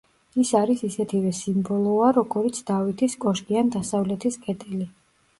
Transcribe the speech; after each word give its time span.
ის 0.43 0.51
არის 0.59 0.79
ისეთივე 0.85 1.33
სიმბოლოა, 1.39 2.07
როგორიც 2.17 2.61
დავითის 2.69 3.17
კოშკი 3.25 3.59
ან 3.61 3.69
დასავლეთის 3.75 4.39
კედელი. 4.47 4.89